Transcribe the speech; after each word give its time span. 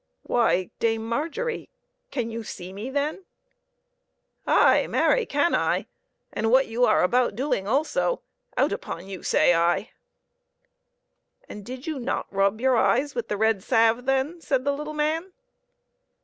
"Why, 0.23 0.71
Dame 0.79 1.05
Margery! 1.07 1.69
can 2.09 2.31
you 2.31 2.41
see 2.43 2.73
me 2.73 2.89
then?"" 2.89 3.23
Aye, 4.47 4.87
marry 4.87 5.27
can 5.27 5.53
I! 5.53 5.85
And 6.33 6.49
what 6.49 6.65
you 6.65 6.85
are 6.85 7.03
about 7.03 7.35
doing 7.35 7.67
also; 7.67 8.23
out 8.57 8.71
upon 8.71 9.05
you, 9.07 9.21
say 9.21 9.53
I 9.53 9.91
!""And 11.47 11.63
did 11.63 11.85
you 11.85 11.99
not 11.99 12.25
rub 12.33 12.59
your 12.59 12.75
eyes 12.77 13.13
with 13.13 13.27
the 13.27 13.37
red 13.37 13.61
salve 13.61 14.05
then?" 14.05 14.41
said 14.41 14.63
the 14.65 14.73
little 14.73 14.95
man. 14.95 15.31